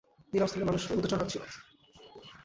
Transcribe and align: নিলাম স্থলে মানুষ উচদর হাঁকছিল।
নিলাম 0.33 0.47
স্থলে 0.47 0.65
মানুষ 0.65 0.81
উচদর 0.91 1.19
হাঁকছিল। 1.19 1.41